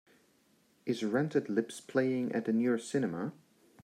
[0.83, 3.33] Is Rented Lips playing at the nearest cinema